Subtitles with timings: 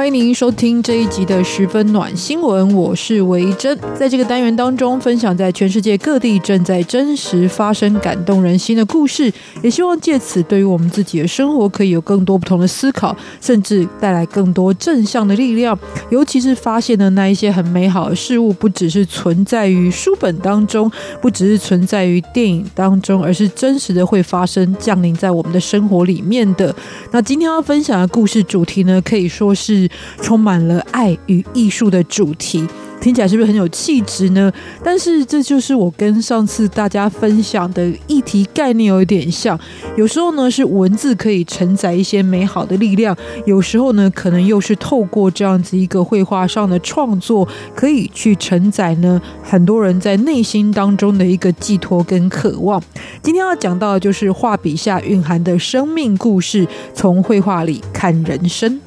[0.00, 3.78] 欢迎您收听这一集的十分暖新闻，我是维珍。
[3.94, 9.30] 在这个单元当中，分享在全世界各地正在真实发生感动人心的故事，
[9.62, 15.78] 也希望借此对于我们自己的生活可以有更多不同的思考，甚至带来更多正向的力量。
[16.08, 20.90] 尤其是发现的那一些很美好的事物，不只是存在于书本当中，
[21.20, 26.74] 不只是存在于电影当中，而是真实的会发生降临在我们的生活里面的。
[27.10, 29.89] 那今天要分享的故事主题呢，可以说是。
[30.20, 32.66] 充满了爱与艺术的主题。
[33.00, 34.52] 听起来是不是很有气质呢？
[34.84, 39.58] 但是这就是我跟上次大家分享的议题概念有点像。
[39.96, 43.16] 有时候呢，是文字可以承载一些美好的力量；
[43.46, 52.82] 有时候呢，可能又是透过这样子一个绘画上的创作，可以去承载呢很多人在内心当中的一个寄托跟渴望。
[53.22, 58.78] 今天要讲到的就是画笔下蕴含的生命故事，从绘画里看人生。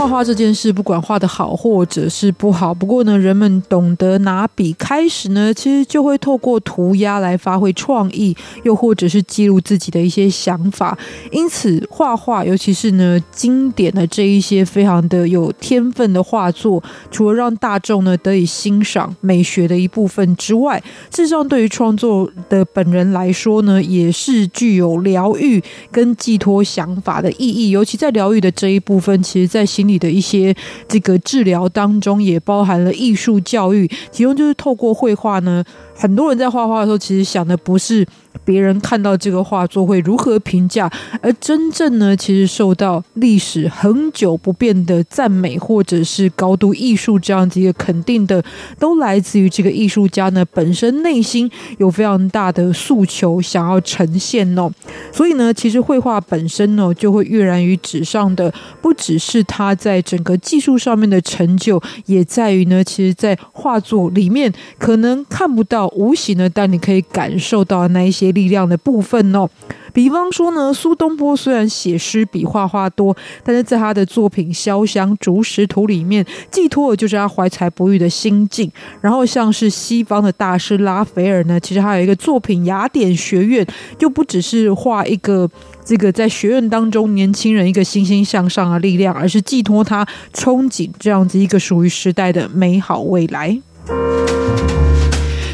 [0.00, 10.96] 画画这件事，不管画得好或者是不好，不过呢，人们懂得拿笔开始呢，其实就会透过涂鸦来发挥创意，又或者是记录自己的一些想法。
[11.30, 20.82] 因此，画画，尤其是呢经典的这一些非常的有天分的画作，除了让大众呢得以欣赏美学的一部分之外，
[21.14, 25.62] 事实上对于创作的本人来说呢，也是具有疗愈
[25.92, 27.68] 跟寄托想法的意义。
[27.68, 30.54] 尤其在疗愈的这一部分，其实在心你的一些
[30.88, 38.06] 这个治疗当中，也包含了艺术教育，其中就是透过绘画呢，很多人在画画的时候，其实想的不是。
[38.44, 40.90] 别人看到这个画作会如何评价？
[41.20, 48.42] 而真正呢，其实受到历史恒久不变的赞美，或者是高度艺术这样子一个肯定的，
[48.78, 54.70] 都来自于这个艺术家呢本身内心有非常大的诉求想要呈现哦。
[55.12, 68.19] 所以呢，其实绘画本身呢，就会跃然于纸上的，不只是他在整个技术上面的成就，也在于呢，其实在画作里面可能看不到无形的，但你可以感受到那一些。
[68.26, 69.48] 些力量的部分哦，
[69.92, 78.70] 比方说呢，苏东坡虽然写诗比画画多，但是在他的作品《潇湘竹石图》里面，寄托的就是他怀才不遇的心境。
[79.00, 83.64] 然后像是西方的大师拉斐尔呢，其实还有一个作品《雅典学院》，
[83.98, 85.48] 就不只是画一个
[85.84, 93.58] 这个在学院当中年轻人一个欣欣向上的力量，而是寄托他憧憬这样子一个属于时代的美好未来。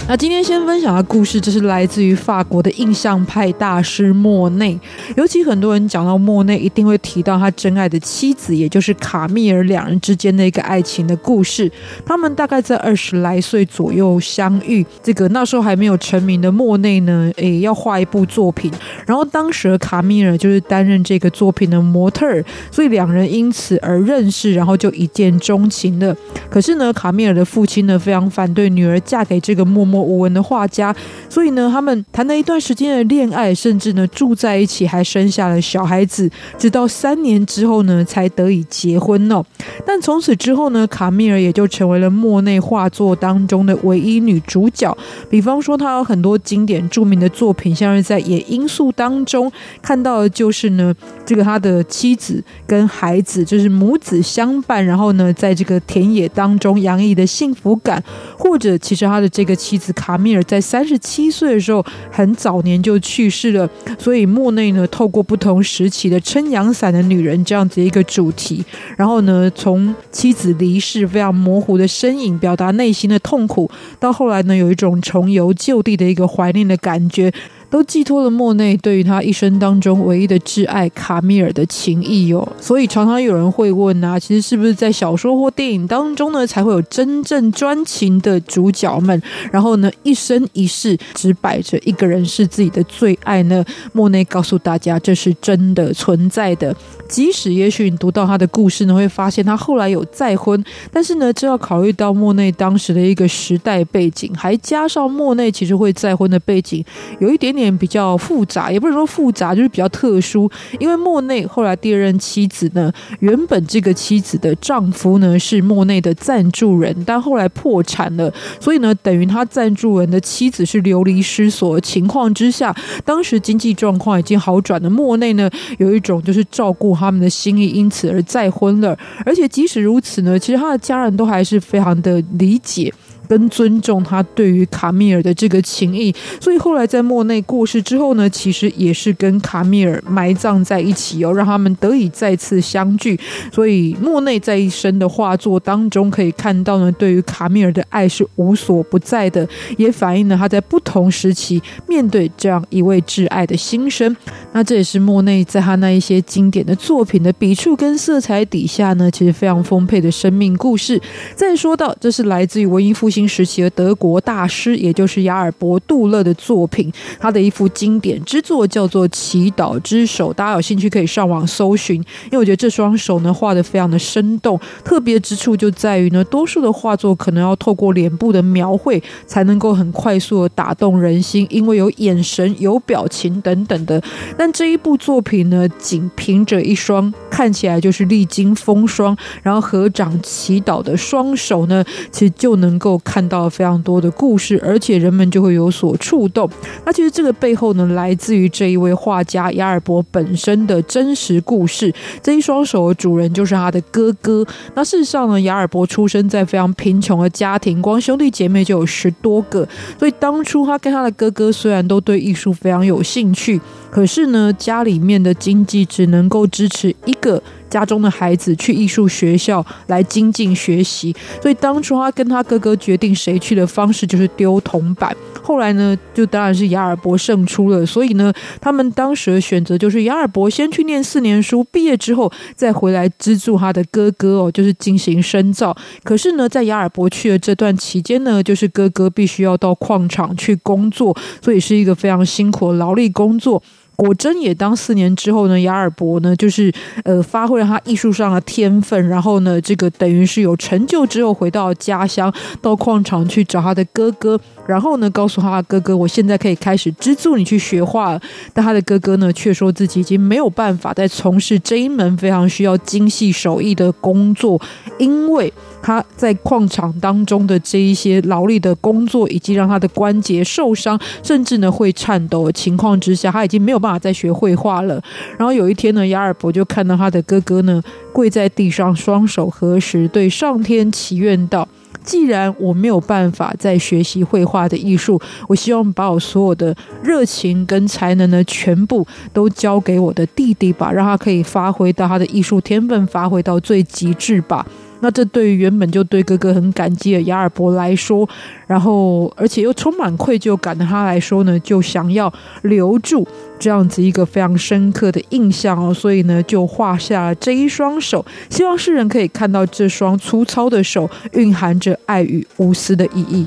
[0.08, 4.78] 那今天先分享的故事，就是来自于法国的印象派大师莫内。
[5.16, 11.68] 尤其很多人讲到莫内，一定会提到他真爱的妻子，也就是卡密尔两人之间的一个爱情的故事。
[12.04, 14.86] 他们大概在二十来岁左右相遇。
[15.02, 18.70] 这个那时候还没有成名的莫内呢，诶，要画一部作品，
[19.04, 26.16] 然后当时的卡密尔就是担任这个作品的模特儿，所以两人因此而认识，然后就一见钟情了。
[26.48, 30.94] 可是呢，卡密尔的父亲呢，非常反对女儿嫁给这个默默无闻的画家，
[31.28, 36.30] 所以呢，他们谈了一段时间的恋爱，甚至呢住在一起，还生下了小孩子。
[36.58, 39.44] 直到三年之后呢，才得以结婚哦。
[39.84, 44.96] 但从此之后呢，卡米尔也就成为了莫内画作当中的唯一女主角。
[45.28, 49.50] 比方说，他有很多经典著名的作品，像是在《野罂粟》当中
[49.82, 50.94] 看到的就是呢，
[51.26, 58.02] 这个他的妻子跟孩子就是母子相伴，然后呢，在这个田野当中洋溢的幸福感，
[58.38, 59.92] 或者其实他的这个妻子。
[59.96, 63.66] 卡米尔在三十七岁的时候，很早年就去世了。
[63.98, 68.62] 所以莫内呢，透过不同时期的撑阳伞的女人这样子一个主题，
[68.96, 73.68] 然后呢，从妻子离世非常模糊的身影，表达内心的痛苦，
[73.98, 77.32] 到后来呢，有一种重游旧地的一个怀念的感觉。
[77.68, 89.20] 都寄托了莫内对于他一生当中唯一的挚爱卡米尔的情谊、哦，所以常常有人会问啊，其实是不是在小说或电影当中呢，才会有真正专情的主角们？
[89.50, 93.64] 然后呢，一生一世只摆着一个人是自己的最爱呢？
[93.92, 96.74] 莫内告诉大家，这是真的存在的。
[97.08, 106.84] 即使也许你读到他的故事呢，会发现他后来有再婚，但是呢，这要考虑到莫内当时的一个时代背景，还加上莫内其实会再婚的背景，
[107.18, 107.55] 有一点。
[107.56, 110.48] 点比较复杂，也不是说复杂，就是比较特殊。
[110.78, 122.72] 因为莫内后来第二任妻子呢，原本这个妻子的丈夫呢是莫内的赞助人，但后来破产了，所以呢，等于他赞助人的妻子是流离失所情况之下，
[123.04, 128.96] 当时经济状况已经好转的莫内呢，有一种就是照顾他们的心意，因此而再婚了。
[129.24, 132.92] 而且即使如此呢，其实他的家人都还是非常的理解。
[133.28, 143.18] 跟尊重他对于卡米尔的这个情谊，所以后来在莫内过世之后呢，其实也是跟卡米尔埋葬在一起哦，让他们得以再次相聚。
[143.52, 149.46] 所以莫内在一生的画作当中可以看到呢，对于卡米尔的爱是无所不在的，
[149.76, 154.16] 也反映了他在不同时期面对这样一位挚爱的心声。
[154.52, 161.00] 那这也是莫内在他那一些经典的作品的笔触跟色彩底下呢，其实非常丰沛的生命故事。
[161.34, 163.15] 再说到，这是来自于文艺复兴。
[163.16, 171.96] 新时期的德国大师，也就是雅尔伯·杜勒的作品，他的一幅经典之作叫做《祈祷之手》，大家有兴趣可以上网搜寻。
[171.96, 183.98] 因为我觉得这双手呢画得非常的生动，特别之处就在于呢，多数的画作可能要透过脸部的描绘才能够很快速的打动人心，因为有眼神、有表情等等的。
[184.36, 191.82] 但这一部作品呢，仅凭着一双看起来就是历经风霜，然后合掌祈祷的双手呢，
[192.12, 193.00] 其实就能够。
[193.06, 196.50] 看到了非常多的故事，而且人们就会有所触动。
[196.84, 201.94] 那其实这个背后呢，来自于这一位画家亚尔伯本身的真实故事。
[202.20, 204.44] 这一双手的主人就是他的哥哥。
[204.74, 209.66] 那事实上呢，亚尔伯出生在非常贫穷的家庭，光兄弟姐妹就有十多个。
[209.96, 217.40] 所以当初他跟他的哥哥虽然都对艺术非常有兴趣，可是呢，家里面的经济只能够支持一个。
[217.68, 225.14] 家中的孩子去艺术学校来精进学习，所以当初他跟他哥哥决定谁去的方式就是丢铜板。
[225.42, 227.86] 后来呢，就当然是雅尔伯胜出了。
[227.86, 235.76] 所以呢，他们当时的选择就是雅尔伯先去念四年书，毕业之后再回来资助他的哥哥哦，就是进行深造。
[236.02, 243.62] 可是呢，在雅尔伯去的这段期间呢，就是哥哥必须要到矿场去工作，所以是一个非常辛苦的劳力工作。
[243.96, 246.72] 果真也当四年之后呢，亚尔伯呢就是
[247.04, 258.20] 呃发挥了他艺术上的天分，然后呢这个等于是有成就之后回到家乡，到矿场去找他的哥哥，然后呢告诉他的哥哥，我现在可以开始资助你去学画。
[258.52, 264.60] 但他的哥哥呢却说自己已经没有办法再从事这一门非常需要精细手艺的工作，
[264.98, 265.52] 因为
[265.82, 275.02] 他在矿场当中的这一些劳力的工作，以及让他的关节受伤，甚至呢会颤抖的情况之下，他已经没有办法再学绘画了。
[275.38, 281.68] 然后有一天呢，亚尔伯就看到他的哥哥呢跪在地上，双手合十，对上天祈愿道
[282.02, 294.66] ：“既然我没有办法再学习绘画的艺术，我希望把我所有的热情跟才能呢，全部都交给我的弟弟吧，让他可以发挥到他的艺术天分，发挥到最极致吧。”
[295.00, 298.28] 那这对于原本就对哥哥很感激的亚尔伯来说，
[298.66, 303.26] 然后而且又充满愧疚感的他来说呢，就想要留住
[303.58, 313.46] 这样子一个非常深刻的印象哦，所以呢，就画下了这一双手，希望世人可以看到这双粗糙的手蕴含着爱与无私的意义。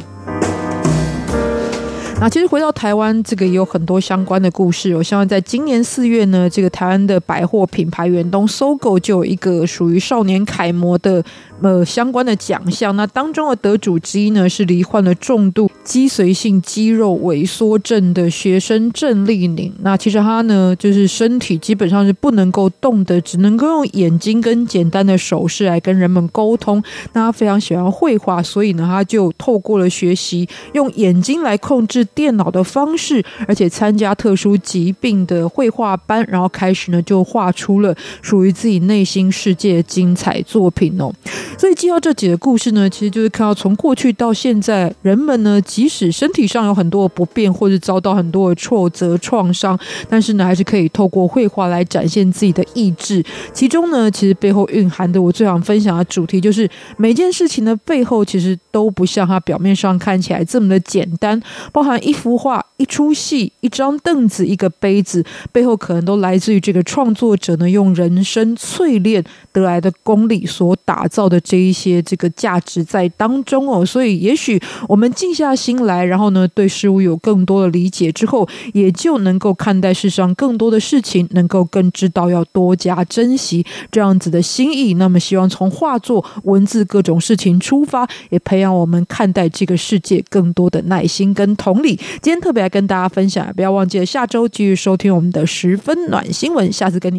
[2.21, 4.93] 那其实回到台湾，这个也有很多相关的故事。
[4.93, 11.23] 我希望在今年四月呢，这个台湾的百货品牌远东收购就有一个属于少年楷模的
[11.61, 12.95] 呃相关的奖项。
[12.95, 19.71] 那当中的得主之一呢，是罹患了重度脊髓性肌肉萎缩症的学生郑丽宁。
[19.81, 26.83] 那其实他呢，就是身体基本上是不能够动的，只能够用眼睛跟简单的手势来跟人们沟通。
[27.13, 31.99] 那他非常喜欢绘画，所以呢，他就透过了学习用眼睛来控制。
[32.15, 41.13] 电脑的方式，而且参加特殊疾病的绘画班，然后开始呢就画出了属于自己内心世界的精彩作品哦。
[41.57, 49.79] 所以记到这几个故事呢，其实就是看到从过去到现在，人们呢即使身体上有很多的不便，或者遭到很多的挫折创伤，
[50.09, 53.23] 但是呢还是可以透过绘画来展现自己的意志。
[53.53, 61.39] 其中呢，其实背后蕴含的我最想分享的主题就是，每件事情的背后其实都不像它表面上看起来这么的简单，
[61.71, 61.99] 包含。
[61.99, 73.85] 一幅画、一出戏、一张凳子、一个杯子，背后可能都来自于这个创作者呢，用人生淬炼得来的功力所打造的这一些这个价值在当中哦。
[73.85, 84.95] 所以，也许我们静下心来，然后呢，对事物有更多的理解之后，也就能够看待世上更多的事情，能够更知道要多加珍惜这样子的心意。
[84.95, 91.95] 那么，希望从画作、文字各种事情出发，也培养我们看待这个世界更多的耐心跟同理。
[92.21, 96.71] 今天特别来跟大家分享，不要忘记了下周继续收听我们的十分暖新闻。
[96.71, 97.17] 下次跟你。